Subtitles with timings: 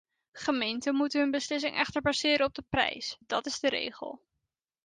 [0.33, 4.21] Gemeenten moeten hun beslissing echter baseren op de prijs, dat is de regel.